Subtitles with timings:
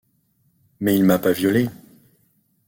[0.79, 1.69] Mais il m’a pas violée...